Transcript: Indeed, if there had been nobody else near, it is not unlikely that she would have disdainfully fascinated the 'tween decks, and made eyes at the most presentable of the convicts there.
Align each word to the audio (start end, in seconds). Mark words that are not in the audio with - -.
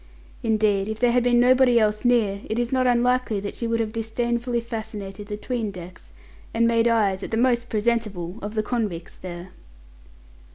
Indeed, 0.41 0.87
if 0.89 0.97
there 0.99 1.11
had 1.11 1.21
been 1.21 1.39
nobody 1.39 1.77
else 1.79 2.03
near, 2.03 2.41
it 2.45 2.57
is 2.57 2.71
not 2.71 2.87
unlikely 2.87 3.39
that 3.41 3.53
she 3.53 3.67
would 3.67 3.79
have 3.79 3.93
disdainfully 3.93 4.59
fascinated 4.59 5.27
the 5.27 5.37
'tween 5.37 5.69
decks, 5.69 6.11
and 6.55 6.65
made 6.65 6.87
eyes 6.87 7.21
at 7.21 7.29
the 7.29 7.37
most 7.37 7.69
presentable 7.69 8.39
of 8.41 8.55
the 8.55 8.63
convicts 8.63 9.15
there. 9.15 9.49